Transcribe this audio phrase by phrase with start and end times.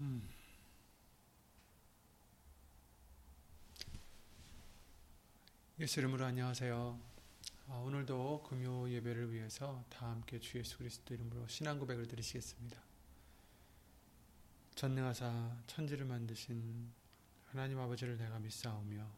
[0.00, 0.28] 음.
[5.80, 7.00] 예수 이름으로 안녕하세요.
[7.68, 12.78] 아, 오늘도 금요 예배를 위해서 다 함께 주 예수 그리스도 이름으로 신앙 고백을 드리시겠습니다.
[14.74, 16.92] 전능하사 천지를 만드신
[17.46, 19.10] 하나님 아버지를 내가 믿사오며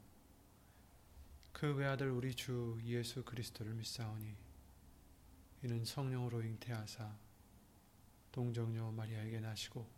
[1.52, 4.36] 그 외아들 우리 주 예수 그리스도를 믿사오니
[5.64, 7.16] 이는 성령으로 잉태하사
[8.30, 9.97] 동정녀 마리아에게 나시고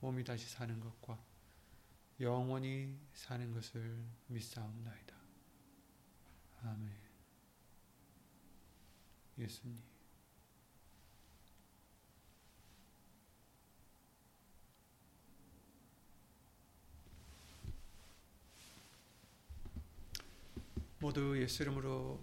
[0.00, 1.22] 몸이 다시 사는 것과
[2.20, 5.16] 영원히 사는 것을 믿사옵나이다.
[6.62, 6.92] 아멘.
[9.38, 9.88] 예수님.
[21.00, 22.20] 모두 예수 이름으로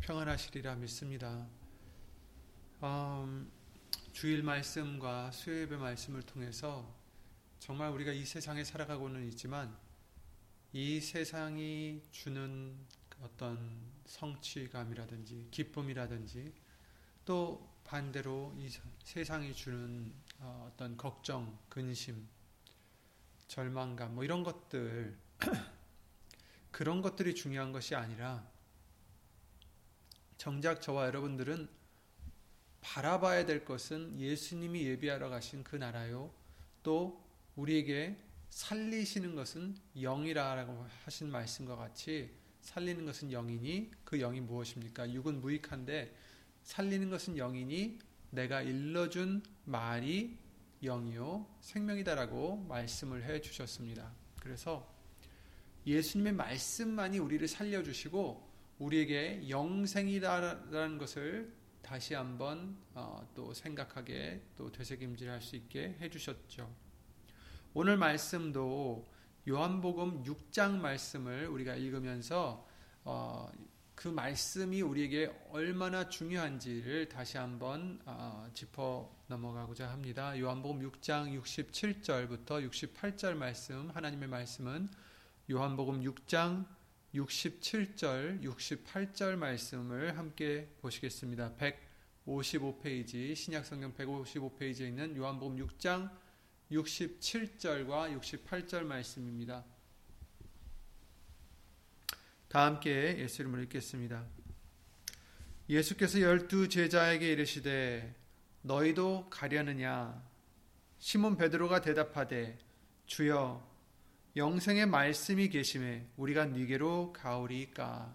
[0.00, 1.48] 평안하시리라 믿습니다.
[2.82, 3.50] 음,
[4.12, 6.92] 주일 말씀과 수요예배 말씀을 통해서
[7.60, 9.76] 정말 우리가 이 세상에 살아가고는 있지만
[10.72, 12.76] 이 세상이 주는
[13.22, 16.52] 어떤 성취감이라든지 기쁨이라든지
[17.24, 18.68] 또 반대로 이
[19.04, 22.28] 세상이 주는 어, 어떤 걱정, 근심,
[23.46, 25.16] 절망감 뭐 이런 것들
[26.72, 28.44] 그런 것들이 중요한 것이 아니라
[30.36, 31.79] 정작 저와 여러분들은
[32.80, 36.32] 바라봐야 될 것은 예수님이 예비하러 가신 그 나라요.
[36.82, 37.22] 또
[37.56, 38.16] 우리에게
[38.48, 42.30] 살리시는 것은 영이라고 하신 말씀과 같이
[42.62, 45.12] 살리는 것은 영이니 그 영이 무엇입니까?
[45.12, 46.14] 육은 무익한데
[46.62, 47.98] 살리는 것은 영이니
[48.30, 50.38] 내가 일러준 말이
[50.82, 54.12] 영이요 생명이다라고 말씀을 해 주셨습니다.
[54.40, 54.90] 그래서
[55.86, 58.48] 예수님의 말씀만이 우리를 살려 주시고
[58.78, 61.52] 우리에게 영생이다라는 것을
[61.82, 66.70] 다시 한번 어, 또 생각하게 또 되새김질할 수 있게 해주셨죠.
[67.74, 69.06] 오늘 말씀도
[69.48, 72.66] 요한복음 6장 말씀을 우리가 읽으면서
[73.04, 73.50] 어,
[73.94, 80.38] 그 말씀이 우리에게 얼마나 중요한지를 다시 한번 어, 짚어 넘어가고자 합니다.
[80.38, 84.88] 요한복음 6장 67절부터 68절 말씀 하나님의 말씀은
[85.50, 86.64] 요한복음 6장
[87.14, 91.54] 67절, 68절 말씀을 함께 보시겠습니다.
[91.56, 96.10] 155페이지, 신약성경 155페이지에 있는 요한복음 6장
[96.70, 99.64] 67절과 68절 말씀입니다.
[102.48, 104.26] 다 함께 예수 이름으로 읽겠습니다.
[105.68, 108.14] 예수께서 열두 제자에게 이르시되
[108.62, 110.28] 너희도 가려느냐
[110.98, 112.58] 시몬 베드로가 대답하되
[113.06, 113.69] 주여
[114.40, 118.10] 영생의 말씀이 계심에 우리가 니게로 가오리까.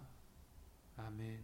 [0.96, 1.40] 아멘.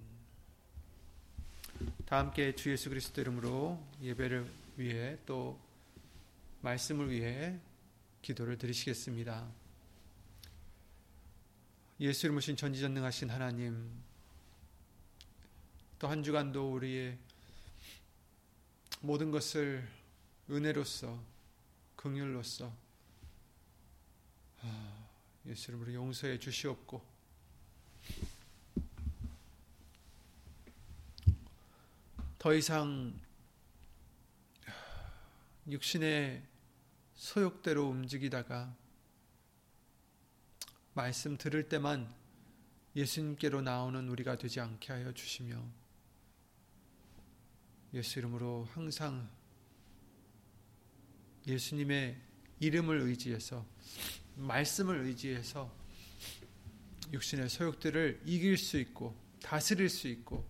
[2.04, 4.44] 다 함께 주 예수 그리스도 이름으로 예배를
[4.76, 5.56] 위해 또
[6.62, 7.60] 말씀을 위해
[8.22, 9.48] 기도를 드리시겠습니다.
[12.00, 13.88] 예수 이름으로 신 전지전능하신 하나님
[16.00, 17.16] 또 한 주간도 우리의
[19.00, 19.88] 모든 것을
[20.50, 21.22] 은혜로서
[21.94, 22.81] 긍휼로서 아,
[25.47, 27.12] 예수 이름으로 용서해 주시옵고.
[32.39, 33.19] 더 이상
[35.69, 36.43] 육신의
[37.15, 38.75] 소욕대로 움직이다가
[40.94, 42.12] 말씀 들을 때만
[42.97, 45.62] 예수님께로 나오는 우리가 되지 않게 하여 주시며
[47.94, 49.31] 예수 이름으로 항상
[51.47, 52.20] 예수님의
[52.59, 53.64] 이름을 의지해서
[54.37, 55.70] 말씀을 의지해서
[57.12, 60.46] 육신의 소욕들을 이길 수 있고 다스릴 수 있고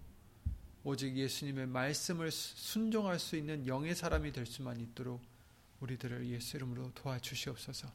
[0.85, 5.23] 오직 예수님의 말씀을 순종할 수 있는 영의 사람이 될 수만 있도록
[5.81, 7.91] 우리들을 예수 이름으로 도와주시옵소서.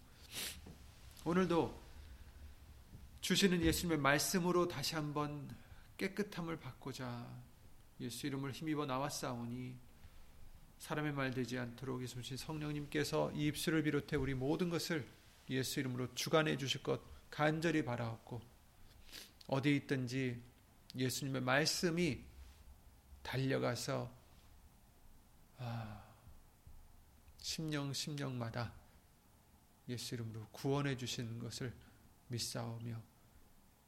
[1.25, 1.87] 오늘도
[3.21, 5.49] 주시는 예수님의 말씀으로 다시 한번
[5.97, 7.27] 깨끗함을 받고자
[7.99, 9.75] 예수 이름을 힘입어 나왔사오니
[10.79, 15.05] 사람의 말 되지 않도록 예수님 성령님께서 이 입술을 비롯해 우리 모든 것을
[15.49, 18.41] 예수 이름으로 주관해 주실 것 간절히 바라옵고
[19.47, 20.41] 어디 있든지
[20.95, 22.23] 예수님의 말씀이
[23.23, 24.11] 달려가서
[25.57, 26.03] 아,
[27.39, 28.73] 심령 심령마다
[29.89, 31.73] 예수 이름으로 구원해 주시는 것을
[32.27, 33.01] 믿사오며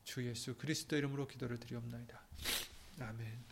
[0.03, 2.19] 주 예수 그리스도 이름으로 기도를 드리옵나이다.
[3.01, 3.45] 아멘.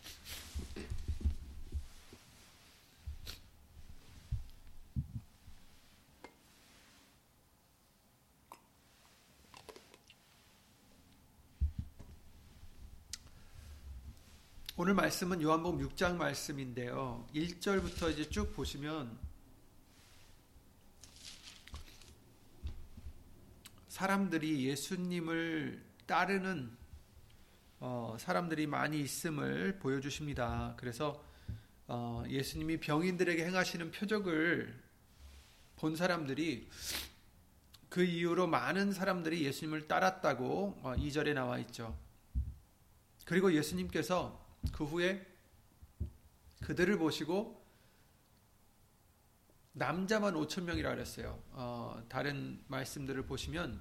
[14.79, 17.25] 오늘 말씀은 요한복음 6장 말씀인데요.
[17.33, 19.18] 1절부터 이제 쭉 보시면
[23.88, 26.77] 사람들이 예수님을 따르는
[27.79, 30.75] 어, 사람들이 많이 있음을 보여주십니다.
[30.77, 31.25] 그래서
[31.88, 34.79] 어, 예수님이 병인들에게 행하시는 표적을
[35.77, 36.69] 본 사람들이
[37.89, 41.97] 그 이후로 많은 사람들이 예수님을 따랐다고 어, 2절에 나와 있죠.
[43.25, 45.25] 그리고 예수님께서 그 후에
[46.63, 47.65] 그들을 보시고
[49.73, 51.39] 남자만 5천 명이라 그랬어요.
[51.51, 53.79] 어, 다른 말씀들을 보시면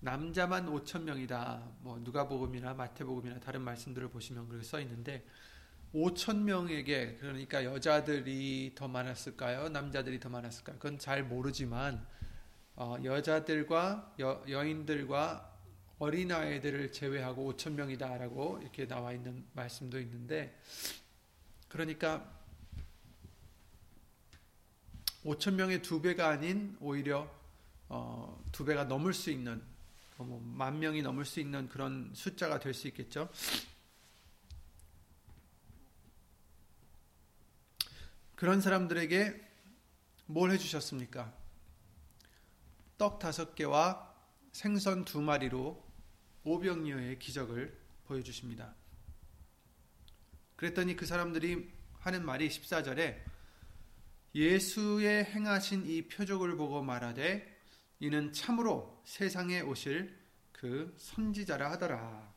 [0.00, 1.62] 남자만 5천 명이다.
[1.80, 5.24] 뭐 누가복음이나 마태복음이나 다른 말씀들을 보시면 그렇게 써 있는데
[5.94, 9.68] 5천 명에게 그러니까 여자들이 더 많았을까요?
[9.68, 10.76] 남자들이 더 많았을까요?
[10.76, 12.04] 그건 잘 모르지만
[12.74, 15.53] 어, 여자들과 여, 여인들과
[16.04, 20.60] 어린아이들을 제외하고 5천 명이다라고 이렇게 나와 있는 말씀도 있는데
[21.68, 22.30] 그러니까
[25.24, 27.30] 5천 명의 두 배가 아닌 오히려
[27.88, 29.62] 어, 두 배가 넘을 수 있는
[30.18, 33.30] 어, 뭐만 명이 넘을 수 있는 그런 숫자가 될 수 있겠죠.
[38.34, 39.42] 그런 사람들에게
[40.26, 41.32] 뭘 해주셨습니까?
[42.98, 44.14] 떡 다섯 개와
[44.52, 45.83] 생선 두 마리로
[46.44, 47.76] 오병이어의 기적을
[48.06, 48.74] 보여주십니다.
[50.56, 53.18] 그랬더니 그 사람들이 하는 말이 14절에
[54.34, 57.54] 예수의 행하신 이 표적을 보고 말하되
[58.00, 60.18] 이는 참으로 세상에 오실
[60.52, 62.32] 그 선지자라 하더라.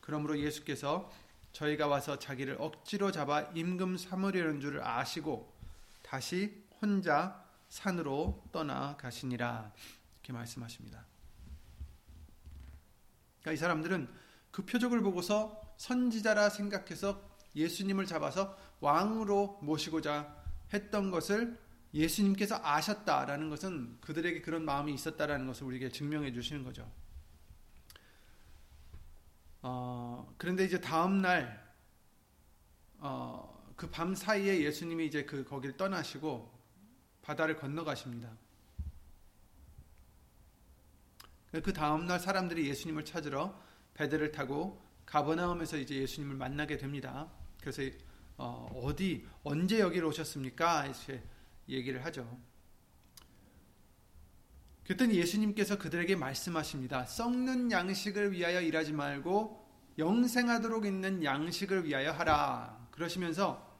[0.00, 1.10] 그러므로 예수께서
[1.52, 5.54] 저희가 와서 자기를 억지로 잡아 임금 삼으려는 줄을 아시고
[6.02, 9.72] 다시 혼자 산으로 떠나 가시니라.
[10.20, 11.06] 이렇게 말씀하십니다.
[13.44, 14.08] 그러니까 이 사람들은
[14.50, 17.20] 그 표적을 보고서 선지자라 생각해서
[17.54, 20.34] 예수님을 잡아서 왕으로 모시고자
[20.72, 21.58] 했던 것을
[21.92, 26.90] 예수님께서 아셨다라는 것은 그들에게 그런 마음이 있었다라는 것을 우리에게 증명해 주시는 거죠.
[29.62, 31.62] 어, 그런데 이제 다음 날,
[32.98, 36.50] 어, 그 밤 사이에 예수님이 이제 그 거기를 떠나시고
[37.22, 38.30] 바다를 건너가십니다.
[41.62, 43.60] 그 다음 날 사람들이 예수님을 찾으러
[43.94, 47.30] 배들을 타고 가버나움에서 이제 예수님을 만나게 됩니다.
[47.60, 47.82] 그래서
[48.36, 50.86] 어, 디 언제 여기로 오셨습니까?
[50.86, 51.22] 이렇게
[51.68, 52.38] 얘기를 하죠.
[54.84, 57.06] 그랬더니 예수님께서 그들에게 말씀하십니다.
[57.06, 59.64] 썩는 양식을 위하여 일하지 말고
[59.98, 62.88] 영생하도록 있는 양식을 위하여 하라.
[62.90, 63.72] 그러시면서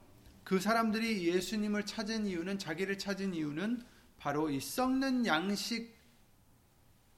[0.43, 3.83] 그 사람들이 예수님을 찾은 이유는 자기를 찾은 이유는
[4.17, 5.94] 바로 이 썩는 양식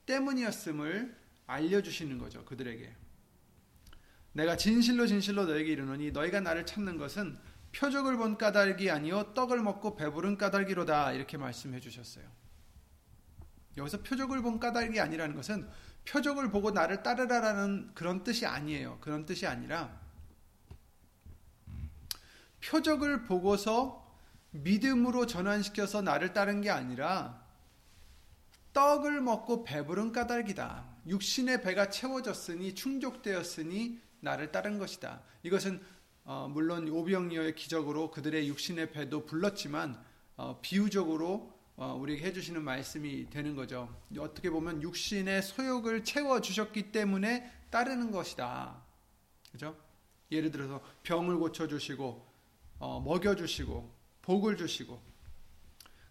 [0.07, 1.15] 때문이었음을
[1.45, 2.43] 알려주시는 거죠.
[2.45, 2.91] 그들에게.
[4.33, 7.37] 내가 진실로 진실로 너에게 이르노니 너희가 나를 찾는 것은
[7.75, 12.25] 표적을 본 까닭이 아니요 떡을 먹고 배부른 까닭이로다 이렇게 말씀해 주셨어요.
[13.77, 15.69] 여기서 표적을 본 까닭이 아니라는 것은
[16.05, 18.97] 표적을 보고 나를 따르라라는 그런 뜻이 아니에요.
[19.01, 19.99] 그런 뜻이 아니라
[22.63, 24.07] 표적을 보고서
[24.51, 27.45] 믿음으로 전환시켜서 나를 따른 게 아니라
[28.77, 30.85] 떡을 먹고 배부른 까닭이다.
[31.07, 35.23] 육신의 배가 채워졌으니 충족되었으니 나를 따른 것이다.
[35.41, 35.83] 이것은
[36.25, 39.99] 어, 물론 오병이어의 기적으로 그들의 육신의 배도 불렀지만
[40.35, 43.89] 어, 비유적으로 어, 우리에게 해주시는 말씀이 되는 거죠.
[44.19, 48.79] 어떻게 보면 육신의 소욕을 채워 주셨기 때문에 따르는 것이다.
[49.51, 49.75] 그죠?
[50.31, 52.27] 예를 들어서 병을 고쳐 주시고
[52.77, 53.91] 어, 먹여 주시고
[54.21, 55.01] 복을 주시고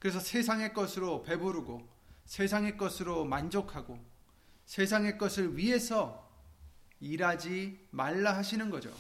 [0.01, 1.95] 그래서 세상의 것으로 배부르고
[2.27, 3.99] 세상의 것으로 만족하고
[4.67, 6.29] 세상의 것을 위해서
[7.01, 8.93] 일하지 말라 하시는 거죠.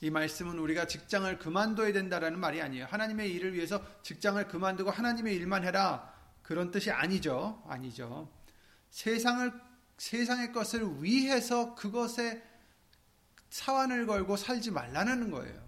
[0.00, 2.86] 이 말씀은 우리가 직장을 그만둬야 된다라는 말이 아니에요.
[2.86, 6.12] 하나님의 일을 위해서 직장을 그만두고 하나님의 일만 해라.
[6.42, 7.62] 그런 뜻이 아니죠.
[7.66, 8.30] 아니죠.
[8.90, 9.52] 세상을
[9.96, 12.42] 세상의 것을 위해서 그것에
[13.48, 15.65] 사완을 걸고 살지 말라는 거예요.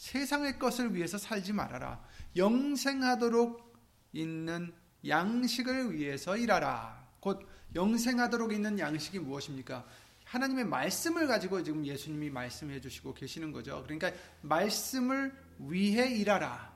[0.00, 2.02] 세상의 것을 위해서 살지 말아라.
[2.34, 3.76] 영생하도록
[4.14, 4.74] 있는
[5.06, 7.06] 양식을 위해서 일하라.
[7.20, 9.86] 곧 영생하도록 있는 양식이 무엇입니까?
[10.24, 13.82] 하나님의 말씀을 가지고 지금 예수님이 말씀해 주시고 계시는 거죠.
[13.82, 16.74] 그러니까 말씀을 위해 일하라.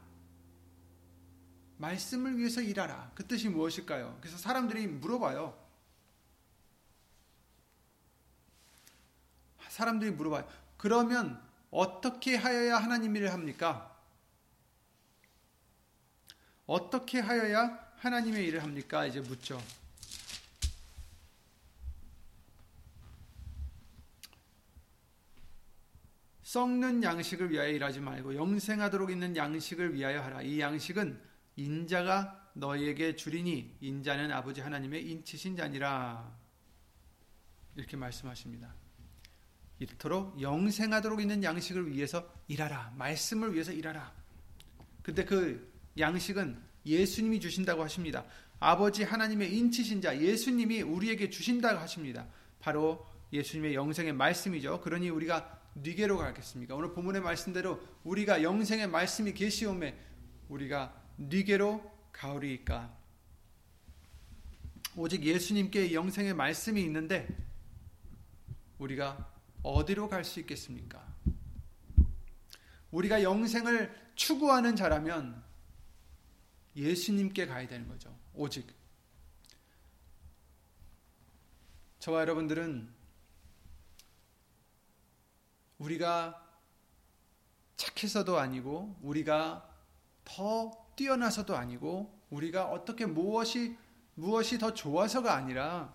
[1.79, 3.13] 말씀을 위해서 일하라.
[3.15, 4.19] 그 뜻이 무엇일까요?
[4.21, 5.59] 그래서 사람들이 물어봐요.
[9.71, 10.47] 사람들이 물어봐요.
[10.77, 11.44] 그러면
[11.75, 13.93] 어떻게 하여야 하나님 일을 합니까?
[16.67, 19.05] 어떻게 하여야 하나님의 일을 합니까?
[19.07, 19.61] 이제 묻죠.
[26.45, 30.43] 썩는 양식을 위하여 일하지 말고 영생하도록 있는 양식을 위하여 하라.
[30.43, 31.21] 이 양식은
[31.57, 36.39] 인자가 너에게 주리니 인자는 아버지 하나님의 인치신 자니라.
[37.75, 38.84] 이렇게 말씀하십니다.
[39.81, 42.95] 이토록 영생하도록 있는 양식을 위해서 일하라.
[42.97, 44.13] 말씀을 위해서 일하라.
[45.03, 48.25] 근데 그 양식은 예수님이 주신다고 하십니다.
[48.61, 52.27] 아버지 하나님의 인치신 자 예수님이 우리에게 주신다고 하십니다.
[52.61, 54.81] 바로 예수님의 영생의 말씀이죠.
[54.81, 56.75] 그러니 우리가 니게로 가겠습니까?
[56.75, 59.95] 오늘 본문의 말씀대로 우리가 영생의 말씀이 계시오매
[60.49, 62.97] 우리가 니게로 가오리이까.
[64.97, 67.27] 오직 예수님께 영생의 말씀이 있는데
[68.79, 69.34] 우리가
[69.65, 71.03] 어디로 갈 수 있겠습니까?
[72.93, 75.43] 우리가 영생을 추구하는 자라면
[76.77, 78.17] 예수님께 가야 되는 거죠.
[78.35, 78.67] 오직
[81.99, 82.93] 저와 여러분들은
[85.79, 86.41] 우리가
[87.77, 89.69] 착해서도 아니고 우리가
[90.25, 93.77] 더 뛰어나서도 아니고 우리가 어떻게 무엇이
[94.15, 95.93] 무엇이 더 좋아서가 아니라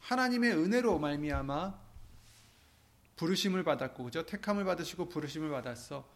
[0.00, 1.89] 하나님의 은혜로 말미암아
[3.20, 6.08] 부르심을 받았고 그죠 택함을 받으시고 부르심을 받았어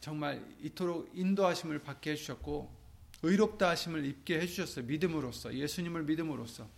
[0.00, 2.70] 정말 이토록 인도하심을 받게 해 주셨고
[3.22, 6.68] 의롭다 하심을 입게 해 주셨어요 믿음으로써 예수님을 믿음으로써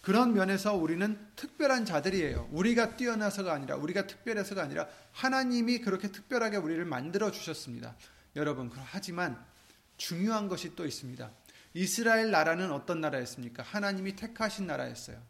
[0.00, 2.48] 그런 면에서 우리는 특별한 자들이에요.
[2.52, 7.94] 우리가 뛰어나서가 아니라, 우리가 특별해서가 아니라, 하나님이 그렇게 특별하게 우리를 만들어 주셨습니다.
[8.34, 9.44] 여러분, 하지만
[9.98, 11.30] 중요한 것이 또 있습니다.
[11.74, 13.62] 이스라엘 나라는 어떤 나라였습니까?
[13.64, 15.20] 하나님이 택하신 나라였어요.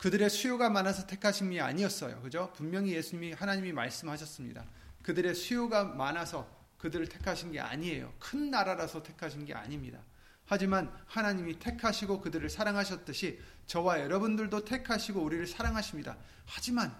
[0.00, 2.22] 그들의 수요가 많아서 택하심이 아니었어요.
[2.22, 2.50] 그죠?
[2.56, 4.64] 분명히 예수님이 하나님이 말씀하셨습니다.
[5.02, 8.10] 그들의 수요가 많아서 그들을 택하신 게 아니에요.
[8.18, 10.00] 큰 나라라서 택하신 게 아닙니다.
[10.46, 16.16] 하지만 하나님이 택하시고 그들을 사랑하셨듯이 저와 여러분들도 택하시고 우리를 사랑하십니다.
[16.46, 16.96] 하지만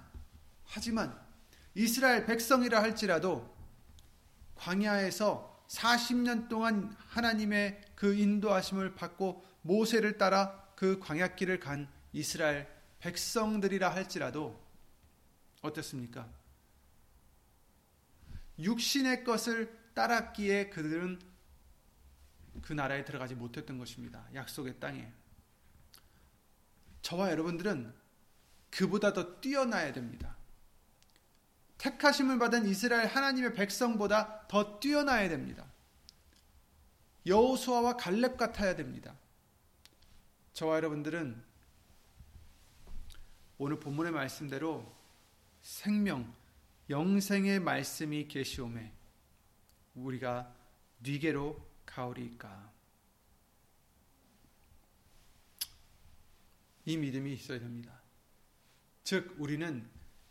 [0.67, 1.19] 하지만
[1.75, 3.57] 이스라엘 백성이라 할지라도
[4.57, 14.61] 광야에서 40년 동안 하나님의 그 인도하심을 받고 모세를 따라 그 광야길을 간 이스라엘 백성들이라 할지라도
[15.63, 16.29] 어떻습니까?
[18.59, 21.19] 육신의 것을 따랐기에 그들은
[22.63, 24.27] 그 나라에 들어가지 못했던 것입니다.
[24.35, 25.11] 약속의 땅에.
[27.03, 27.93] 저와 여러분들은
[28.71, 30.37] 그보다 더 뛰어나야 됩니다.
[31.79, 35.65] 택하심을 받은 이스라엘 하나님의 백성보다 더 뛰어나야 됩니다.
[37.25, 39.15] 여호수아와 갈렙 같아야 됩니다.
[40.53, 41.43] 저와 여러분들은
[43.63, 44.91] 오늘 본문의 말씀대로
[45.61, 46.35] 생명,
[46.89, 48.91] 영생의 말씀이 계시오매
[49.97, 50.51] 우리가
[51.01, 52.73] 뉘게로 가오리까?
[56.87, 58.01] 이 믿음이 있어야 됩니다.
[59.05, 59.87] 즉, 우리는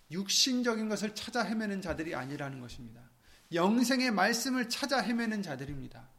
[0.10, 3.08] 육신적인 것을 찾아 헤매는 자들이 아니라는 것입니다.
[3.54, 6.10] 영생의 말씀을 찾아 헤매는 자들입니다.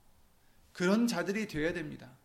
[0.73, 2.17] 그런 자들이 되어야 됩니다.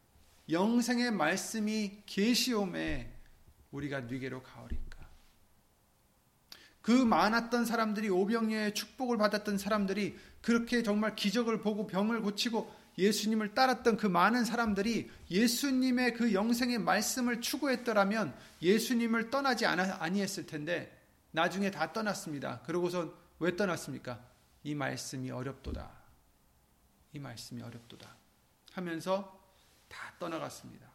[0.48, 3.15] 영생의 말씀이 계시옴에
[3.76, 5.06] 우리가 뉘게로 가오리까.
[6.82, 13.98] 그 많았던 사람들이 오병이의 축복을 받았던 사람들이 그렇게 정말 기적을 보고 병을 고치고 예수님을 따랐던
[13.98, 20.96] 그 많은 사람들이 예수님의 그 영생의 말씀을 추구했더라면 예수님을 떠나지 아니했을 텐데
[21.32, 22.62] 나중에 다 떠났습니다.
[22.62, 24.24] 그러고선 왜 떠났습니까?
[24.64, 25.92] 이 말씀이 어렵도다.
[27.14, 28.16] 이 말씀이 어렵도다.
[28.74, 29.42] 하면서
[29.88, 30.95] 다 떠나갔습니다.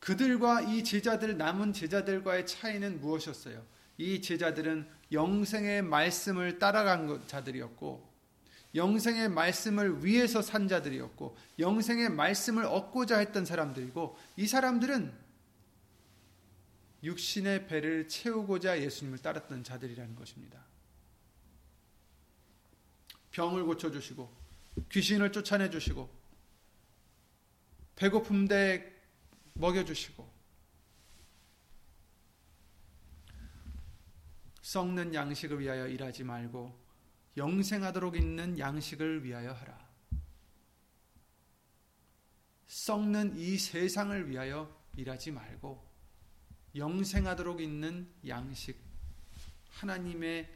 [0.00, 3.64] 그들과 이 제자들 남은 제자들과의 차이는 무엇이었어요?
[3.98, 8.08] 이 제자들은 영생의 말씀을 따라간 자들이었고
[8.74, 15.12] 영생의 말씀을 위해서 산 자들이었고 영생의 말씀을 얻고자 했던 사람들이고 이 사람들은
[17.02, 20.64] 육신의 배를 채우고자 예수님을 따랐던 자들이라는 것입니다.
[23.32, 24.30] 병을 고쳐 주시고
[24.90, 26.08] 귀신을 쫓아내 주시고
[27.96, 28.89] 배고픔대
[29.60, 30.40] 먹여 주시고
[34.62, 36.78] 썩는 양식을 위하여 일하지 말고
[37.36, 39.90] 영생하도록 있는 양식을 위하여 하라.
[42.66, 45.84] 썩는 이 세상을 위하여 일하지 말고
[46.76, 48.80] 영생하도록 있는 양식
[49.70, 50.48] 하나님의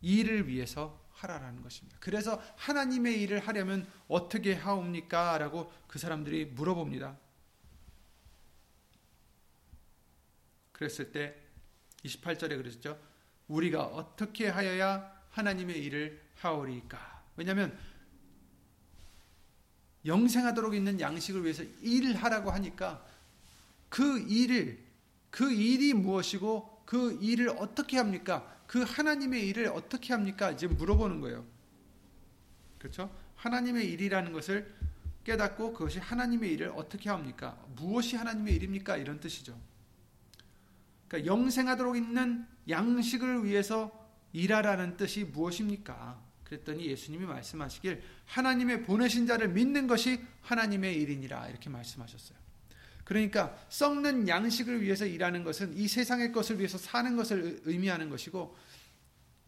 [0.00, 1.98] 일을 위해서 하라라는 것입니다.
[2.00, 5.38] 그래서 하나님의 일을 하려면 어떻게 하옵니까?
[5.38, 7.25] 라고 그 사람들이 물어봅니다.
[10.76, 11.34] 그랬을 때
[12.04, 13.00] 28절에 그러셨죠.
[13.48, 17.24] 우리가 어떻게 하여야 하나님의 일을 하오리까?
[17.36, 17.76] 왜냐하면
[20.04, 23.04] 영생하도록 있는 양식을 위해서 일을 하라고 하니까
[23.88, 24.84] 그 일을
[25.30, 28.62] 그 일이 무엇이고 그 일을 어떻게 합니까?
[28.66, 30.50] 그 하나님의 일을 어떻게 합니까?
[30.50, 31.46] 이제 물어보는 거예요.
[32.78, 33.10] 그렇죠?
[33.36, 34.74] 하나님의 일이라는 것을
[35.24, 37.58] 깨닫고 그것이 하나님의 일을 어떻게 합니까?
[37.74, 38.98] 무엇이 하나님의 일입니까?
[38.98, 39.58] 이런 뜻이죠.
[41.08, 43.90] 그러니까 영생하도록 있는 양식을 위해서
[44.32, 46.20] 일하라는 뜻이 무엇입니까?
[46.44, 52.38] 그랬더니 예수님이 말씀하시길 하나님의 보내신 자를 믿는 것이 하나님의 일이니라 이렇게 말씀하셨어요.
[53.04, 58.56] 그러니까 썩는 양식을 위해서 일하는 것은 이 세상의 것을 위해서 사는 것을 의미하는 것이고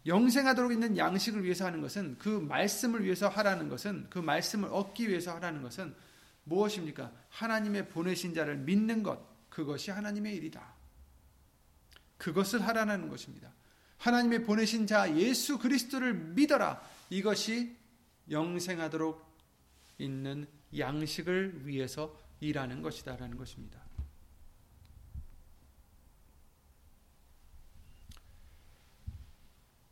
[0.07, 5.35] 영생하도록 있는 양식을 위해서 하는 것은 그 말씀을 위해서 하라는 것은 그 말씀을 얻기 위해서
[5.35, 5.95] 하라는 것은
[6.45, 7.13] 무엇입니까?
[7.31, 10.78] 하나님의 보내신 자를 믿는 것 그것이 하나님의 일이다.
[12.19, 13.53] 그것을 하라는 것입니다.
[13.97, 16.81] 하나님의 보내신 자 예수 그리스도를 믿어라.
[17.11, 17.77] 이것이
[18.31, 19.27] 영생하도록
[19.99, 20.47] 있는
[20.77, 23.81] 양식을 위해서 일하는 것이다라는 것입니다.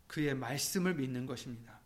[0.06, 1.78] 그의 말씀을 믿는 것입니다.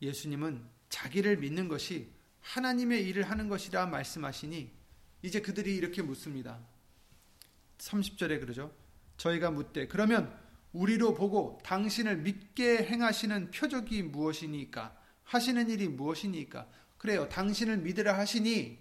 [0.00, 4.72] 예수님은 자기를 믿는 것이 하나님의 일을 하는 것이라 말씀하시니
[5.22, 6.58] 이제 그들이 이렇게 묻습니다.
[7.82, 8.72] 30절에 그러죠.
[9.16, 10.36] 저희가 묻되 그러면
[10.72, 17.28] 우리로 보고 당신을 믿게 행하시는 표적이 무엇이니까 하시는 일이 무엇이니까 그래요.
[17.28, 18.78] 당신을 믿으라 하시니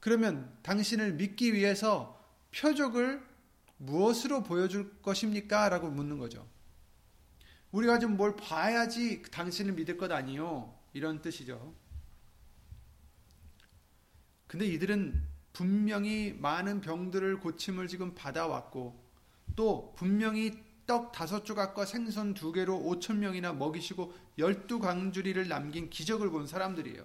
[0.00, 2.20] 그러면 당신을 믿기 위해서
[2.54, 3.22] 표적을
[3.78, 5.68] 무엇으로 보여줄 것입니까?
[5.68, 6.46] 라고 묻는 거죠.
[7.72, 10.78] 우리가 좀 뭘 봐야지 당신을 믿을 것 아니요.
[10.92, 11.74] 이런 뜻이죠.
[14.46, 19.00] 근데 이들은 분명히 많은 병들을 고침을 지금 받아왔고
[19.54, 20.52] 또 분명히
[20.86, 27.04] 떡 다섯 조각과 생선 두 개로 오천 명이나 먹이시고 열두 광주리를 남긴 기적을 본 사람들이에요.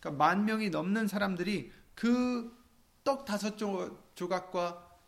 [0.00, 2.56] 그러니까 만 명이 넘는 사람들이 그
[3.06, 3.56] 떡 다섯
[4.16, 4.98] 조각과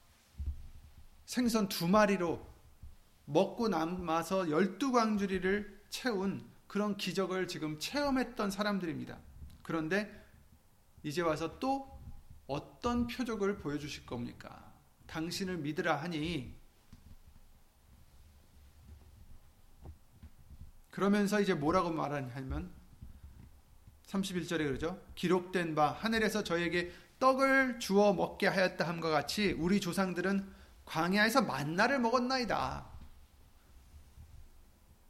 [1.24, 2.46] 생선 두 마리로
[3.24, 9.18] 먹고 남아서 열두 광주리를 채운 그런 기적을 지금 체험했던 사람들입니다.
[9.64, 10.24] 그런데
[11.02, 11.97] 이제 와서 또
[12.48, 14.72] 어떤 표적을 보여주실 겁니까?
[15.06, 16.58] 당신을 믿으라 하니
[20.90, 22.72] 그러면서 이제 뭐라고 말하냐면
[24.06, 25.00] 31절에 그러죠.
[25.14, 30.50] 기록된 바 하늘에서 저에게 떡을 주어 먹게 하였다 함과 같이 우리 조상들은
[30.87, 32.87] 광야에서 만나를 먹었나이다.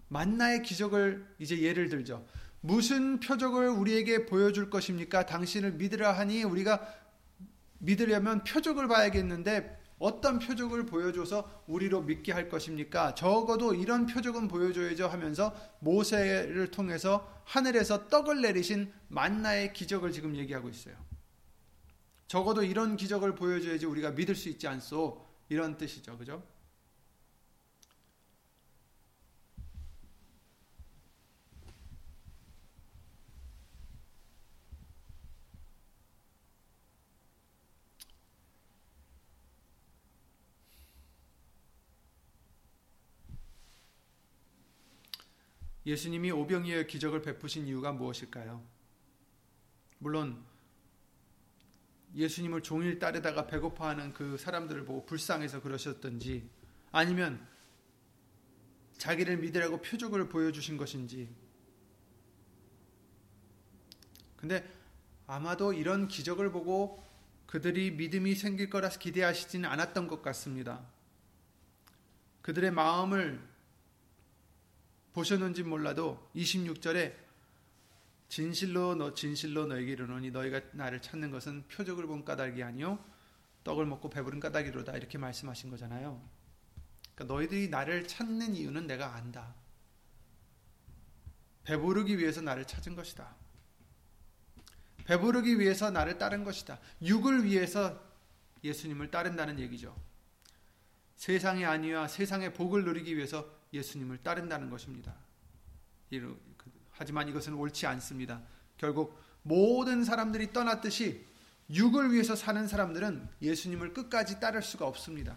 [0.08, 2.26] 만나의 기적을 이제 예를 들죠.
[2.60, 5.26] 무슨 표적을 우리에게 보여줄 것입니까?
[5.26, 7.07] 당신을 믿으라 하니 우리가
[7.78, 13.14] 믿으려면 표적을 봐야겠는데 어떤 표적을 보여줘서 우리로 믿게 할 것입니까?
[13.14, 20.94] 적어도 이런 표적은 보여줘야죠 하면서 모세를 통해서 하늘에서 떡을 내리신 만나의 기적을 지금 얘기하고 있어요.
[22.28, 25.26] 적어도 이런 기적을 보여줘야지 우리가 믿을 수 있지 않소.
[25.48, 26.16] 이런 뜻이죠.
[26.18, 26.42] 그죠?
[45.88, 48.62] 예수님이 오병이의 기적을 베푸신 이유가 무엇일까요?
[49.96, 50.44] 물론
[52.14, 56.46] 예수님을 종일 따르다가 배고파하는 그 사람들을 보고 불쌍해서 그러셨던지
[56.92, 57.46] 아니면
[58.98, 61.34] 자기를 믿으라고 표적을 보여주신 것인지
[64.36, 64.70] 근데
[65.26, 67.02] 아마도 이런 기적을 보고
[67.46, 70.84] 그들이 믿음이 생길 거라 기대하시지는 않았던 것 같습니다.
[72.42, 73.42] 그들의 마음을
[75.18, 77.12] 보셨는지 몰라도 26절에
[78.28, 83.04] 진실로 너 진실로 너에게 이르노니 너희가 나를 찾는 것은 표적을 본 까닭이 아니요
[83.64, 86.22] 떡을 먹고 배부른 까닭이로다 이렇게 말씀하신 거잖아요.
[87.16, 89.56] 그러니까 너희들이 나를 찾는 이유는 내가 안다.
[91.64, 93.34] 배부르기 위해서 나를 찾은 것이다.
[95.04, 96.78] 배부르기 위해서 나를 따른 것이다.
[97.02, 98.00] 육을 위해서
[98.62, 100.00] 예수님을 따른다는 얘기죠.
[101.16, 105.14] 세상이 아니와 세상의 복을 누리기 위해서 예수님을 따른다는 것입니다.
[106.10, 106.38] 그,
[106.90, 108.42] 하지만 이것은 옳지 않습니다.
[108.76, 111.24] 결국 모든 사람들이 떠났듯이
[111.70, 115.36] 육을 위해서 사는 사람들은 예수님을 끝까지 따를 수가 없습니다.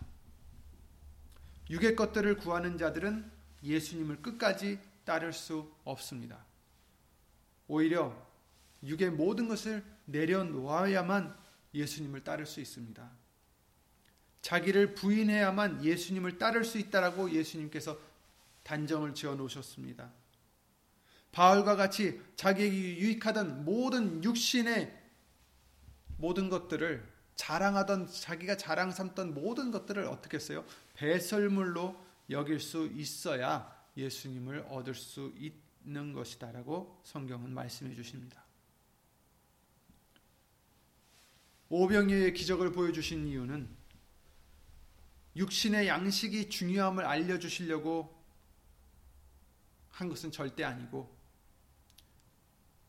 [1.70, 3.30] 육의 것들을 구하는 자들은
[3.64, 6.46] 예수님을 끝까지 따를 수 없습니다.
[7.68, 8.16] 오히려
[8.84, 11.36] 육의 모든 것을 내려놓아야만
[11.74, 13.10] 예수님을 따를 수 있습니다.
[14.42, 17.98] 자기를 부인해야만 예수님을 따를 수 있다라고 예수님께서
[18.64, 20.12] 단정을 지어 놓으셨습니다.
[21.32, 25.00] 바울과 같이 자기에게 유익하던 모든 육신의
[26.18, 30.66] 모든 것들을 자랑하던 자기가 자랑 삼던 모든 것들을 어떻게 했어요?
[30.94, 38.44] 배설물로 여길 수 있어야 예수님을 얻을 수 있는 것이다라고 성경은 말씀해 주십니다.
[41.70, 43.70] 오병이의 기적을 보여주신 이유는
[45.38, 48.21] 육신의 양식이 중요함을 알려주시려고
[50.02, 51.16] 한 것은 절대 아니고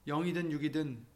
[0.06, 1.06] 영이든 육이든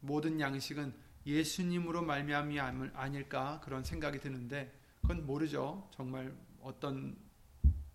[0.00, 0.94] 모든 양식은
[1.26, 5.90] 예수님으로 말미암이 아닐까 그런 생각이 드는데 그건 모르죠.
[5.94, 7.16] 정말 어떤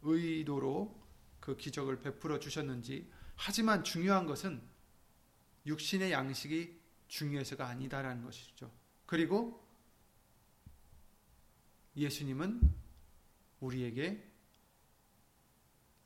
[0.04, 0.96] 의도로
[1.40, 4.62] 그 기적을 베풀어 주셨는지 하지만 중요한 것은
[5.66, 8.72] 육신의 양식이 중요해서가 아니다라는 것이죠.
[9.08, 9.68] 그리고
[11.96, 12.62] 예수님은
[13.60, 14.27] 우리에게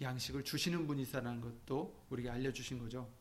[0.02, 3.12] 양식을 주시는 분이다라는 것도 우리에게 알려주신 거죠.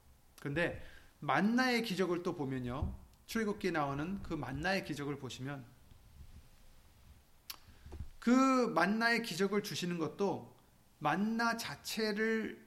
[0.40, 0.83] 근데
[1.21, 2.95] 만나의 기적을 또 보면요.
[3.27, 5.64] 출애굽기에 나오는 그 만나의 기적을 보시면
[8.19, 8.31] 그
[8.75, 10.57] 만나의 기적을 주시는 것도
[10.99, 12.66] 만나 자체를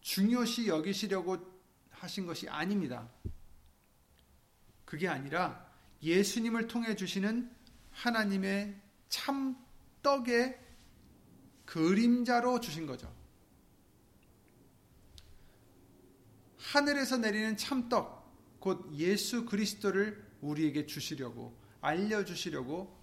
[0.00, 1.38] 중요시 여기시려고
[1.90, 3.10] 하신 것이 아닙니다.
[4.84, 5.66] 그게 아니라
[6.02, 7.50] 예수님을 통해 주시는
[7.90, 9.56] 하나님의 참
[10.02, 10.65] 떡의
[11.66, 13.12] 그림자로 주신 거죠.
[16.58, 22.96] 하늘에서 내리는 참떡, 곧 예수 그리스도를 우리에게 주시려고, 알려주시려고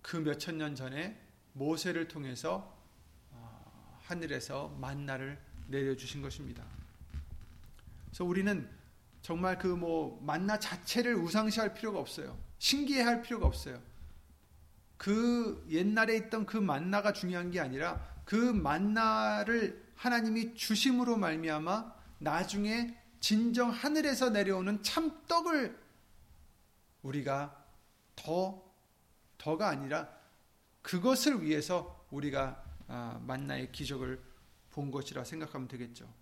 [0.00, 1.20] 그 몇천 년 전에
[1.52, 2.78] 모세를 통해서
[3.30, 6.64] 어, 하늘에서 만나를 내려주신 것입니다.
[8.06, 8.68] 그래서 우리는
[9.22, 12.38] 정말 그 뭐 만나 자체를 우상시할 필요가 없어요.
[12.58, 13.80] 신기해할 필요가 없어요.
[14.96, 23.70] 그 옛날에 있던 그 만나가 중요한 게 아니라 그 만나를 하나님이 주심으로 말미암아 나중에 진정
[23.70, 25.78] 하늘에서 내려오는 참떡을
[27.02, 27.64] 우리가
[28.16, 28.62] 더
[29.38, 30.08] 더가 아니라
[30.82, 34.22] 그것을 위해서 우리가 아, 만나의 기적을
[34.70, 36.12] 본 것이라 생각하면 되겠죠.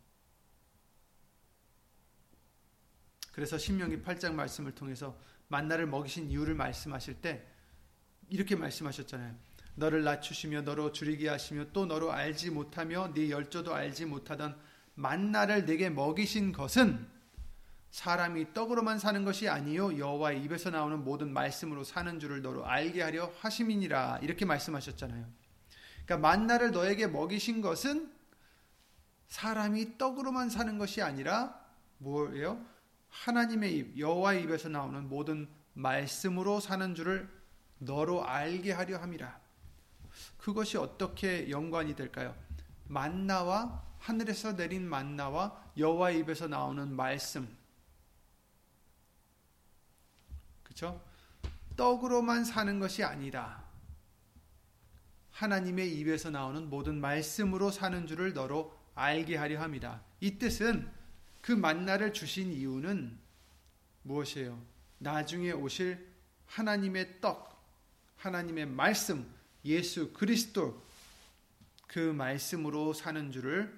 [3.32, 7.51] 그래서 신명기 8장 말씀을 통해서 만나를 먹이신 이유를 말씀하실 때
[8.32, 9.34] 이렇게 말씀하셨잖아요.
[9.74, 14.56] 너를 낮추시며 너로 줄이게 하시며 또 너로 알지 못하며 네 열조도 알지 못하던
[14.94, 17.06] 만나를 내게 먹이신 것은
[17.90, 23.30] 사람이 떡으로만 사는 것이 아니요 여호와의 입에서 나오는 모든 말씀으로 사는 줄을 너로 알게 하려
[23.38, 25.26] 하심이니라 이렇게 말씀하셨잖아요.
[26.06, 28.10] 그러니까 만나를 너에게 먹이신 것은
[29.28, 31.58] 사람이 떡으로만 사는 것이 아니라
[31.98, 32.64] 뭐예요?
[33.10, 37.41] 하나님의 입 여호와의 입에서 나오는 모든 말씀으로 사는 줄을
[37.84, 39.40] 너로 알게 하려 함이라.
[40.38, 42.36] 그것이 어떻게 연관이 될까요?
[42.86, 47.56] 만나와 하늘에서 내린 만나와 여호와의 입에서 나오는 말씀.
[50.62, 51.02] 그렇죠?
[51.76, 53.62] 떡으로만 사는 것이 아니라
[55.30, 60.02] 하나님의 입에서 나오는 모든 말씀으로 사는 줄을 너로 알게 하려 합니다.
[60.20, 60.90] 이 뜻은
[61.40, 63.18] 그 만나를 주신 이유는
[64.02, 64.62] 무엇이에요?
[64.98, 66.12] 나중에 오실
[66.46, 67.51] 하나님의 떡,
[68.22, 69.28] 하나님의 말씀,
[69.64, 70.80] 예수 그리스도
[71.88, 73.76] 그 말씀으로 사는 줄을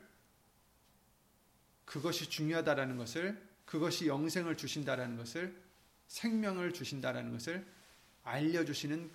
[1.86, 5.58] 그것이 중요하다라는 것을 그것이 영생을 주신다라는 것을
[6.08, 7.66] 생명을 주신다라는 것을
[8.22, 9.10] 알려주시는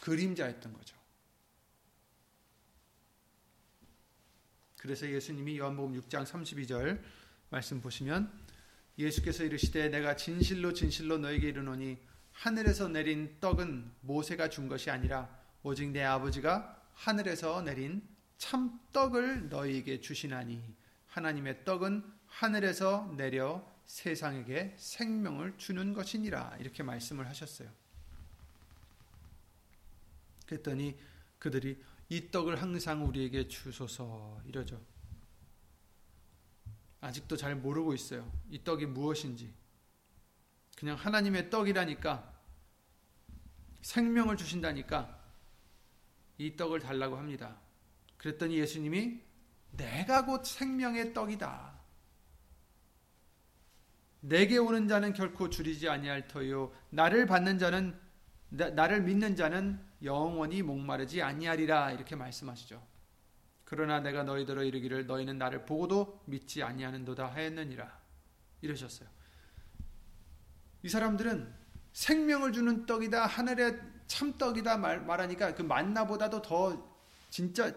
[0.00, 0.96] 그림자였던 거죠.
[4.78, 7.02] 그래서 예수님이 요한복음 6장 32절
[7.50, 8.32] 말씀 보시면
[8.96, 11.98] 예수께서 이르시되 내가 진실로 진실로 너에게 이르노니
[12.36, 15.28] 하늘에서 내린 떡은 모세가 준 것이 아니라
[15.62, 20.62] 오직 내 아버지가 하늘에서 내린 참 떡을 너희에게 주시나니
[21.08, 27.70] 하나님의 떡은 하늘에서 내려 세상에게 생명을 주는 것이니라 이렇게 말씀을 하셨어요.
[30.46, 30.96] 그랬더니
[31.38, 34.80] 그들이 이 떡을 항상 우리에게 주소서 이러죠.
[37.00, 38.30] 아직도 잘 모르고 있어요.
[38.50, 39.52] 이 떡이 무엇인지.
[40.76, 42.32] 그냥 하나님의 떡이라니까
[43.80, 45.18] 생명을 주신다니까
[46.38, 47.56] 이 떡을 달라고 합니다.
[48.18, 49.20] 그랬더니 예수님이
[49.72, 51.74] 내가 곧 생명의 떡이다.
[54.20, 57.98] 내게 오는 자는 결코 줄이지 아니할 터요 나를 받는 자는
[58.48, 62.84] 나, 나를 믿는 자는 영원히 목마르지 아니하리라 이렇게 말씀하시죠.
[63.64, 67.98] 그러나 내가 너희들어 이르기를 너희는 나를 보고도 믿지 아니하는도다 하였느니라
[68.62, 69.08] 이러셨어요.
[70.82, 71.52] 이 사람들은
[71.92, 76.96] 생명을 주는 떡이다 하늘의 참떡이다 말, 말하니까 그 만나보다도 더
[77.30, 77.74] 진짜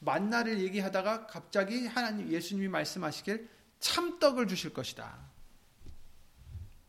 [0.00, 3.48] 만나를 얘기하다가 갑자기 하나님 예수님이 말씀하시길
[3.80, 5.16] 참떡을 주실 것이다.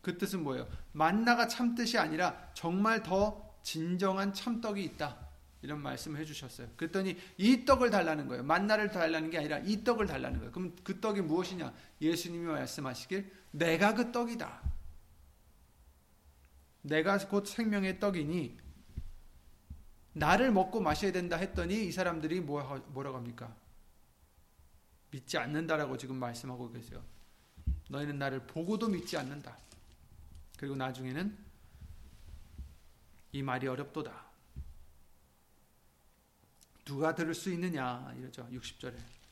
[0.02, 0.68] 그 뜻은 뭐예요?
[0.92, 5.18] 만나가 참뜻이 아니라 정말 더 진정한 참떡이 있다.
[5.62, 6.68] 이런 말씀을 해주셨어요.
[6.76, 8.44] 그랬더니 이 떡을 달라는 거예요.
[8.44, 10.52] 만나를 달라는 게 아니라 이 떡을 달라는 거예요.
[10.52, 11.74] 그럼 그 떡이 무엇이냐?
[12.02, 14.62] 예수님이 말씀하시길 내가 그 떡이다.
[16.84, 18.58] 내가 곧 생명의 떡이니
[20.14, 23.56] 나를 먹고 마셔야 된다 했더니 이 사람들이 뭐, 뭐라고 합니까?
[25.10, 27.04] 믿지 않는다라고 지금 말씀하고 계세요.
[27.90, 29.58] 너희는 나를 보고도 믿지 않는다.
[30.58, 31.38] 그리고 나중에는
[33.32, 34.26] 이 말이 어렵도다.
[36.86, 38.48] 누가 들을 수 있느냐 이러죠.
[38.52, 39.23] 60절에.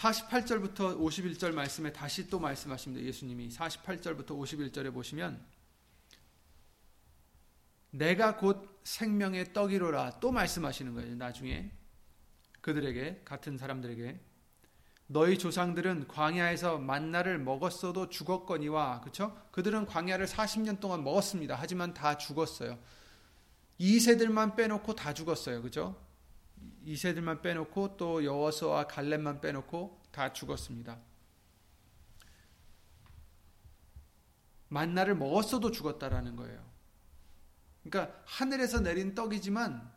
[0.00, 3.04] 48절부터 51절 말씀에 다시 또 말씀하십니다.
[3.04, 5.44] 예수님이 48절부터 51절에 보시면
[7.90, 11.16] 내가 곧 생명의 떡이로라 또 말씀하시는 거예요.
[11.16, 11.70] 나중에
[12.62, 14.18] 그들에게 같은 사람들에게
[15.06, 19.36] 너희 조상들은 광야에서 만나를 먹었어도 죽었거니와 그렇죠?
[19.50, 21.56] 그들은 광야를 40년 동안 먹었습니다.
[21.58, 22.78] 하지만 다 죽었어요.
[23.76, 25.60] 이 세들만 빼놓고 다 죽었어요.
[25.60, 26.09] 그죠?
[26.84, 30.98] 이세들만 빼놓고 또 여호수아와 갈렙만 빼놓고 다 죽었습니다.
[34.68, 36.64] 만나를 먹었어도 죽었다라는 거예요.
[37.82, 39.90] 그러니까 하늘에서 내린 떡이지만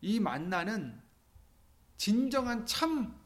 [0.00, 1.00] 이 만나는
[1.96, 3.18] 진정한 참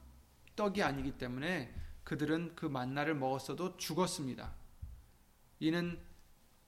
[0.56, 4.52] 떡이 아니기 때문에 그들은 그 만나를 먹었어도 죽었습니다.
[5.60, 5.98] 이는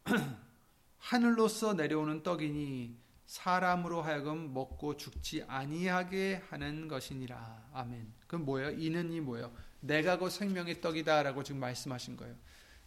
[0.99, 7.69] 하늘로서 내려오는 떡이니 사람으로 하여금 먹고 죽지 아니하게 하는 것이니라.
[7.73, 8.13] 아멘.
[8.27, 8.71] 그럼 뭐예요?
[8.71, 9.53] 이는 이 뭐예요?
[9.81, 12.35] 내가 곧 생명의 떡이다라고 지금 말씀하신 거예요.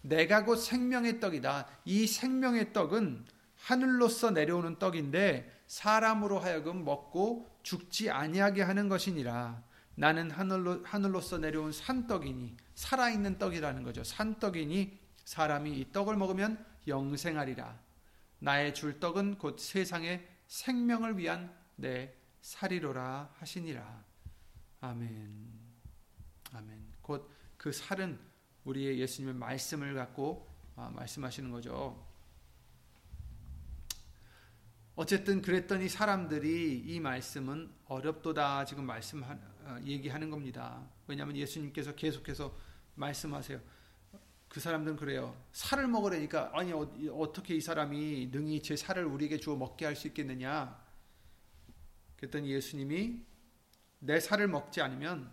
[0.02, 1.67] 내가 곧 생명의 떡이다.
[1.86, 3.25] 이 생명의 떡은
[3.58, 9.62] 하늘로서 내려오는 떡인데 사람으로 하여금 먹고 죽지 아니하게 하는 것이니라.
[9.95, 14.04] 나는 하늘로 하늘로서 내려온 산떡이니 살아있는 떡이라는 거죠.
[14.06, 17.78] 산떡이니 사람이 이 떡을 먹으면 영생하리라.
[18.39, 24.06] 나의 줄 떡은 곧 세상의 생명을 위한 내 살이로라 하시니라.
[24.82, 25.60] 아멘.
[26.54, 26.93] 아멘.
[27.02, 28.17] 곧 그 살은
[28.63, 30.47] 우리의 예수님의 말씀을 갖고
[30.78, 32.08] 아, 말씀하시는 거죠.
[34.95, 40.89] 어쨌든 그랬더니 사람들이 이 말씀은 어렵도다 지금 말씀 어, 얘기하는 겁니다.
[41.06, 42.58] 왜냐하면 예수님께서 계속해서
[42.95, 43.60] 말씀하세요.
[44.50, 45.40] 그 사람들은 그래요.
[45.52, 50.84] 살을 먹으려니까 아니 어, 떻게이 사람이 능히 제 살을 우리에게 주어 먹게 할 수 있겠느냐?
[52.18, 53.22] 그랬더니 예수님이
[54.00, 55.32] 내 살을 먹지 않으면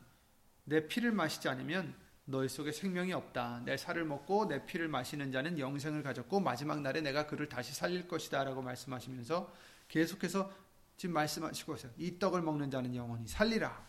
[0.64, 1.94] 내 피를 마시지 않으면
[2.26, 3.62] 너희 속에 생명이 없다.
[3.64, 8.09] 내 살을 먹고 내 피를 마시는 자는 영생을 가졌고 마지막 날에 내가 그를 다시 살릴
[8.09, 9.52] 것이다라고 말씀하시면서
[9.88, 10.52] 계속해서
[10.96, 11.92] 지금 말씀하시고 있어요.
[11.96, 13.87] 이 떡을 먹는 자는 영원히 살리라.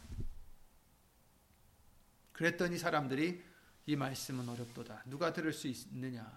[2.31, 3.43] 그랬더니 사람들이
[3.87, 5.03] 이 말씀은 어렵도다.
[5.05, 6.29] 누가 들을 수 있느냐?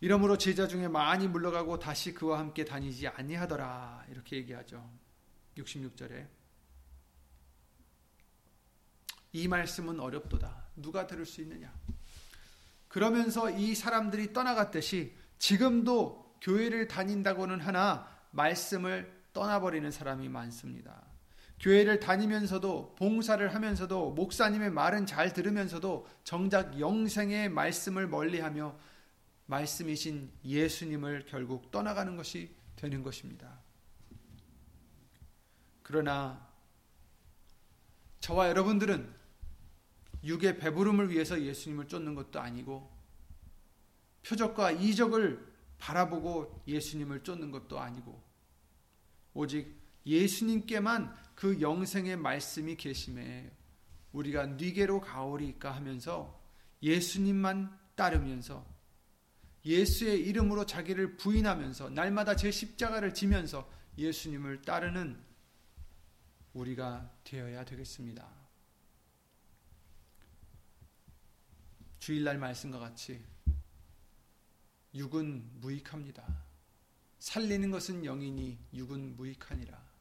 [0.00, 4.06] 이러므로 제자 중에 많이 물러가고 다시 그와 함께 다니지 아니하더라.
[4.10, 4.88] 이렇게 얘기하죠.
[5.56, 6.28] 66절에.
[9.32, 10.68] 이 말씀은 어렵도다.
[10.76, 11.72] 누가 들을 수 있느냐?
[12.86, 21.11] 그러면서 이 사람들이 떠나갔듯이 지금도 교회를 다닌다고는 하나 말씀을 떠나버리는 사람이 많습니다.
[21.62, 28.76] 교회를 다니면서도 봉사를 하면서도 목사님의 말은 잘 들으면서도 정작 영생의 말씀을 멀리하며
[29.46, 33.60] 말씀이신 예수님을 결국 떠나가는 것이 되는 것입니다.
[35.84, 36.48] 그러나
[38.18, 39.14] 저와 여러분들은
[40.24, 42.90] 육의 배부름을 위해서 예수님을 쫓는 것도 아니고
[44.26, 48.20] 표적과 이적을 바라보고 예수님을 쫓는 것도 아니고
[49.34, 53.50] 오직 예수님께만 그 영생의 말씀이 계심에
[54.12, 56.40] 우리가 니게로 가오리까 하면서
[56.82, 58.66] 예수님만 따르면서
[59.64, 65.22] 예수의 이름으로 자기를 부인하면서 날마다 제 십자가를 지면서 예수님을 따르는
[66.52, 68.28] 우리가 되어야 되겠습니다.
[71.98, 73.24] 주일날 말씀과 같이
[74.94, 76.44] 육은 무익합니다.
[77.20, 79.91] 살리는 것은 영이니 육은 무익하니라.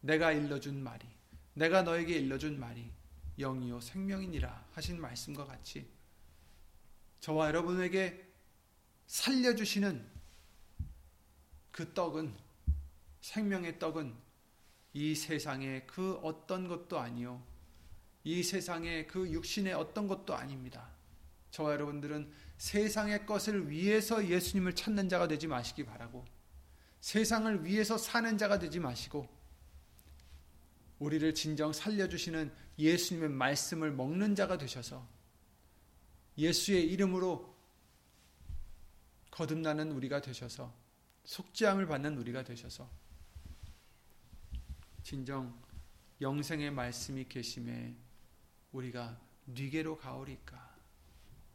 [0.00, 1.06] 내가 일러준 말이
[1.54, 2.90] 내가 너에게 일러준 말이
[3.38, 5.86] 영이요 생명이니라 하신 말씀과 같이
[7.20, 8.26] 저와 여러분에게
[9.06, 10.06] 살려주시는
[11.70, 12.34] 그 떡은
[13.20, 14.14] 생명의 떡은
[14.92, 17.42] 이 세상의 그 어떤 것도 아니요
[18.24, 20.88] 이 세상의 그 육신의 어떤 것도 아닙니다.
[21.50, 26.24] 저와 여러분들은 세상의 것을 위해서 예수님을 찾는 자가 되지 마시기 바라고
[27.00, 29.26] 세상을 위해서 사는 자가 되지 마시고
[31.00, 35.06] 우리를 진정 살려주시는 예수님의 말씀을 먹는 자가 되셔서
[36.38, 37.54] 예수의 이름으로
[39.30, 40.72] 거듭나는 우리가 되셔서
[41.24, 42.88] 속죄함을 받는 우리가 되셔서
[45.02, 45.58] 진정
[46.20, 47.96] 영생의 말씀이 계심에
[48.72, 50.78] 우리가 뉘게로 가오리까?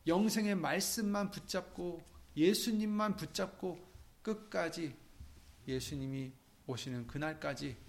[0.08, 2.04] 영생의 말씀만 붙잡고
[2.36, 3.80] 예수님만 붙잡고
[4.24, 4.96] 끝까지
[5.68, 6.32] 예수님이
[6.68, 7.85] 오시는 그날까지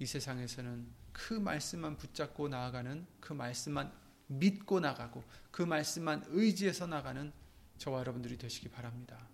[0.00, 3.92] 이 세상에서는 그 말씀만 붙잡고 나아가는 그 말씀만
[4.28, 7.30] 믿고 나가고 그 말씀만 의지해서 나가는
[7.76, 9.28] 저와 여러분들이 되시기 바랍니다.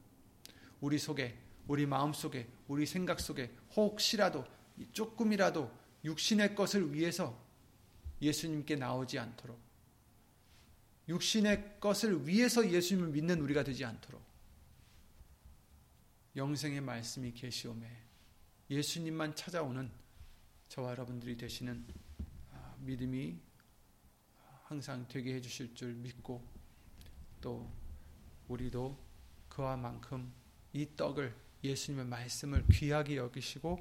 [0.81, 4.45] 우리 속에 우리 마음 속에 우리 생각 속에 혹시라도
[4.93, 5.71] 조금이라도
[6.05, 7.41] 육신의 것을 위해서
[8.21, 9.61] 예수님께 나오지 않도록
[11.09, 14.21] 육신의 것을 위해서 예수님을 믿는 우리가 되지 않도록
[16.35, 17.89] 영생의 말씀이 계시오매
[18.71, 20.06] 예수님만 찾아오는
[20.69, 21.87] 저와 여러분들이 되시는
[22.53, 23.39] 아, 믿음이
[24.65, 26.45] 항상 되게 해주실 줄 믿고
[27.41, 27.71] 또
[28.49, 28.99] 우리도
[29.49, 30.33] 그와 만큼
[30.73, 33.79] 이 떡을 예수님의 말씀을 귀하게 여기시고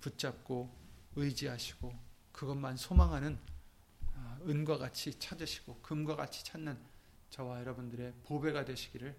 [0.00, 0.70] 붙잡고
[1.16, 1.92] 의지하시고
[2.32, 3.38] 그것만 소망하는
[4.14, 6.78] 아, 은과 같이 찾으시고 금과 같이 찾는
[7.30, 9.16] 저와 여러분들의 보배가 되시기를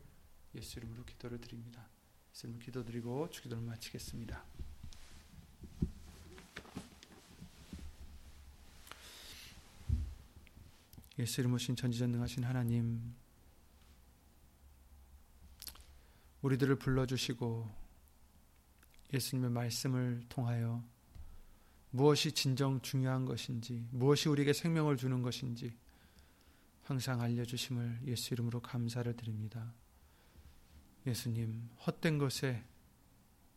[0.55, 1.87] 예수 이름으로 기도를 드립니다.
[2.31, 4.43] 예수 이름 기도드리고 주기도를 마치겠습니다.
[11.21, 13.13] 예수 이름 오신 전지전능하신 하나님
[16.41, 17.69] 우리들을 불러주시고
[19.13, 20.83] 예수님의 말씀을 통하여
[21.91, 25.77] 무엇이 진정 중요한 것인지, 무엇이 우리에게 생명을 주는 것인지
[26.81, 29.75] 항상 알려주심을 예수 이름으로 감사를 드립니다.
[31.05, 32.63] 예수님, 헛된 것에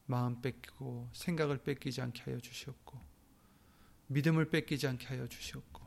[0.04, 3.00] 마음 뺏기고 생각을 뺏기지 않게 하여 주시옵고,
[4.08, 5.83] 믿음을 뺏기지 않게 하여 주시옵고,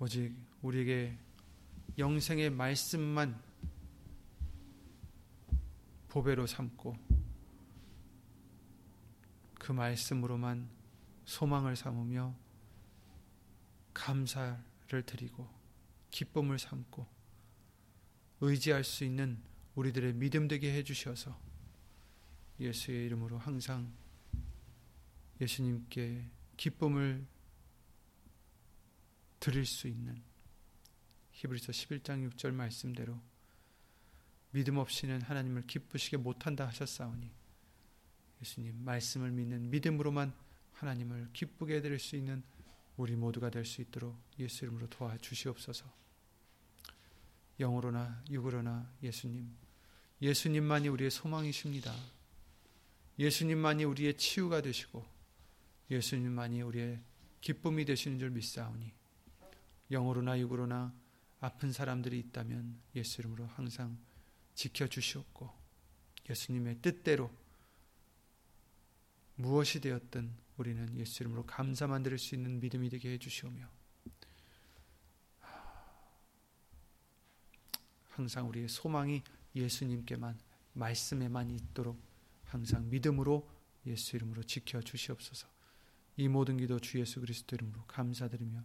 [0.00, 0.32] 오직
[0.62, 1.18] 우리에게
[1.98, 3.42] 영생의 말씀만
[6.06, 6.96] 보배로 삼고
[9.54, 10.68] 그 말씀으로만
[11.24, 12.32] 소망을 삼으며
[13.92, 15.48] 감사를 드리고
[16.12, 17.04] 기쁨을 삼고
[18.40, 19.42] 의지할 수 있는
[19.74, 21.36] 우리들의 믿음 되게 해주셔서
[22.60, 23.92] 예수의 이름으로 항상
[25.40, 26.24] 예수님께
[26.56, 27.26] 기쁨을
[29.40, 30.22] 드릴 수 있는
[31.32, 33.20] 히브리서 11장 6절 말씀대로
[34.50, 37.30] 믿음 없이는 하나님을 기쁘시게 못한다 하셨사오니
[38.40, 40.32] 예수님 말씀을 믿는 믿음으로만
[40.72, 42.42] 하나님을 기쁘게 해드릴 수 있는
[42.96, 45.86] 우리 모두가 될 수 있도록 예수 이름으로 도와주시옵소서.
[47.60, 49.56] 영으로나 육으로나 예수님,
[50.22, 51.94] 예수님만이 우리의 소망이십니다.
[53.18, 55.04] 예수님만이 우리의 치유가 되시고
[55.90, 57.00] 예수님만이 우리의
[57.40, 58.92] 기쁨이 되시는 줄 믿사오니
[59.90, 60.94] 영으로나 육으로나
[61.40, 63.96] 아픈 사람들이 있다면 예수 이름으로 항상
[64.54, 65.50] 지켜주시옵고
[66.28, 67.30] 예수님의 뜻대로
[69.36, 73.68] 무엇이 되었든 우리는 예수 이름으로 감사만 드릴 수 있는 믿음이 되게 해주시오며
[78.10, 79.22] 항상 우리의 소망이
[79.54, 80.36] 예수님께만
[80.72, 82.02] 말씀에만 있도록
[82.44, 83.48] 항상 믿음으로
[83.86, 85.46] 예수 이름으로 지켜 주시옵소서.
[86.16, 88.64] 이 모든 기도 주 예수 그리스도 이름으로 감사드리며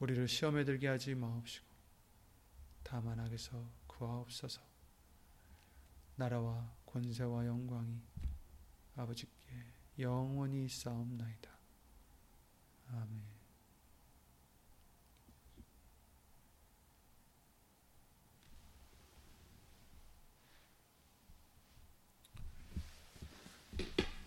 [0.00, 1.66] 우리를 시험에 들게 하지 마옵시고
[2.82, 4.62] 다만 악에서 구하옵소서
[6.16, 8.00] 나라와 권세와 영광이
[8.96, 9.32] 아버지께
[9.98, 11.50] 영원히 싸움나이다.
[12.88, 13.38] 아멘.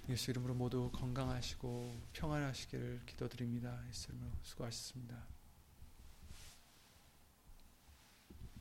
[0.09, 3.81] 예수 이름으로 모두 건강하시고 평안하시기를 기도드립니다.
[3.87, 5.40] 예수 이름으로 수고하셨습니다.